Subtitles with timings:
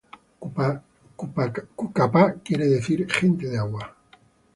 [1.75, 3.95] Cucapá quiere decir "gente de agua".